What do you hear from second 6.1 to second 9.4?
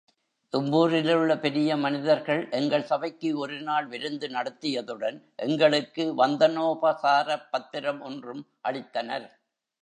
வந்தனோபசாரப் பத்திரம் ஒன்றும் அளித்தனர்.